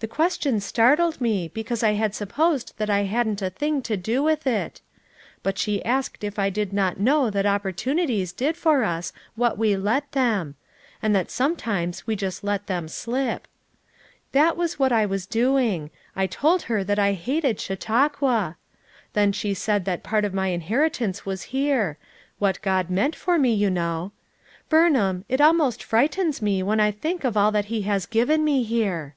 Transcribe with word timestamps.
The 0.00 0.08
question 0.08 0.60
startled 0.60 1.18
me 1.18 1.48
because 1.48 1.82
I 1.82 1.92
had 1.92 2.14
supposed 2.14 2.74
that 2.76 2.90
I 2.90 3.04
hadn't 3.04 3.40
a 3.40 3.48
thing 3.48 3.80
to 3.84 3.96
do 3.96 4.22
with 4.22 4.46
it; 4.46 4.82
but 5.42 5.56
she 5.56 5.82
asked 5.82 6.22
if 6.22 6.38
I 6.38 6.50
did 6.50 6.74
not 6.74 7.00
know 7.00 7.30
that 7.30 7.46
opportuni 7.46 8.06
ties 8.06 8.30
did 8.32 8.54
for 8.54 8.82
us 8.84 9.14
what 9.34 9.56
we 9.56 9.78
let 9.78 10.12
them; 10.12 10.56
and 11.02 11.16
that 11.16 11.30
some 11.30 11.56
times 11.56 12.06
we 12.06 12.16
just 12.16 12.44
let 12.44 12.66
them 12.66 12.86
slip. 12.86 13.48
That 14.32 14.58
was 14.58 14.78
what 14.78 14.92
I 14.92 15.06
was 15.06 15.24
doing; 15.24 15.88
I 16.14 16.26
told 16.26 16.64
her 16.64 16.84
that 16.84 16.98
I 16.98 17.14
hated 17.14 17.58
Chautauqua! 17.58 18.58
Then 19.14 19.32
she 19.32 19.54
said 19.54 19.86
that 19.86 20.02
part 20.02 20.26
of 20.26 20.34
my 20.34 20.48
inheritance 20.48 21.24
was 21.24 21.44
here; 21.44 21.96
what 22.38 22.60
God 22.60 22.90
meant 22.90 23.16
for 23.16 23.38
me, 23.38 23.54
you 23.54 23.70
know. 23.70 24.12
Burnham, 24.68 25.24
it 25.30 25.40
almost 25.40 25.82
frightens 25.82 26.42
me 26.42 26.62
when 26.62 26.78
I 26.78 26.90
think 26.90 27.24
of 27.24 27.38
all 27.38 27.50
that 27.52 27.66
he 27.72 27.80
has 27.88 28.04
given 28.04 28.44
me, 28.44 28.64
here." 28.64 29.14